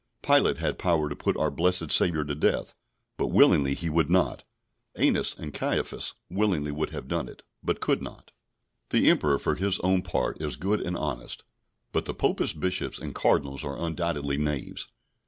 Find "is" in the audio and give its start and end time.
10.41-10.55